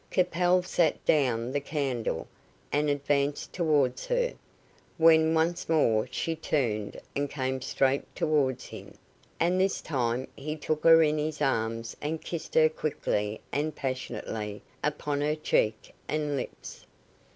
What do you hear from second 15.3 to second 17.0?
cheek and lips.